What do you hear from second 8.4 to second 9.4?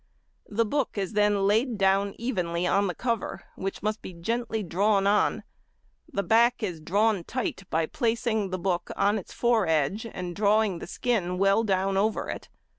the book on its